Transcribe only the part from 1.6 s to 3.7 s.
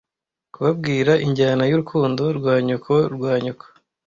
y'urukundo rwa nyoko rwa nyoko!